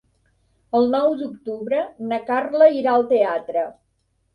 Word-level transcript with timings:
El 0.79 0.89
nou 0.95 1.13
d'octubre 1.21 1.85
na 2.09 2.21
Carla 2.33 2.73
irà 2.83 2.99
al 2.99 3.11
teatre. 3.17 3.73